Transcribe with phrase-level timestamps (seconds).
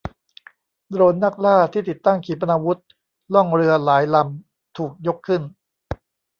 [0.89, 2.81] โดรนนักล่าที่ติดตั้งขีปนาวุธ
[3.33, 5.41] ล่องเรือหลายลำถูกยกขึ้น